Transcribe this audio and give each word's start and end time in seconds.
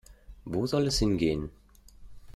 Wo 0.45 0.65
soll 0.65 0.87
es 0.87 0.97
hingehen? 0.97 1.51